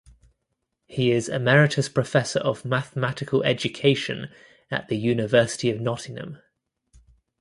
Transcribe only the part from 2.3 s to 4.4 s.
of Mathematical Education